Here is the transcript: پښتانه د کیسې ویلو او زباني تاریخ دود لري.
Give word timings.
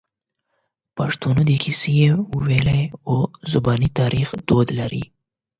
پښتانه 0.97 1.41
د 1.47 1.51
کیسې 1.63 1.93
ویلو 2.39 2.81
او 3.07 3.15
زباني 3.51 3.89
تاریخ 3.99 4.27
دود 4.47 4.67
لري. 4.79 5.03